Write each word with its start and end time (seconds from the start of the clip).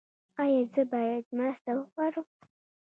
ایا 0.41 0.61
زه 0.73 0.81
باید 0.91 1.25
مرسته 1.37 1.71
وغواړم؟ 1.75 2.27